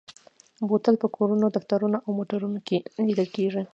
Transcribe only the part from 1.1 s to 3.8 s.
کورونو، دفترونو او موټرو کې لیدل کېږي.